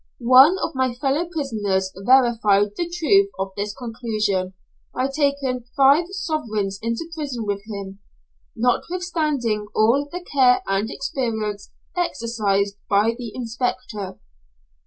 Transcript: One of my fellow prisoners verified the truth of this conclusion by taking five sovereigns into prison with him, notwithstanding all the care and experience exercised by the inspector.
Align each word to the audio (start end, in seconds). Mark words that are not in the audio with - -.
One 0.17 0.57
of 0.63 0.73
my 0.73 0.95
fellow 0.95 1.29
prisoners 1.31 1.91
verified 1.95 2.71
the 2.75 2.89
truth 2.89 3.29
of 3.37 3.51
this 3.55 3.75
conclusion 3.75 4.55
by 4.95 5.09
taking 5.09 5.65
five 5.77 6.05
sovereigns 6.09 6.79
into 6.81 7.07
prison 7.13 7.45
with 7.45 7.61
him, 7.67 7.99
notwithstanding 8.55 9.67
all 9.75 10.09
the 10.11 10.21
care 10.33 10.63
and 10.65 10.89
experience 10.89 11.71
exercised 11.95 12.77
by 12.89 13.13
the 13.15 13.31
inspector. 13.35 14.17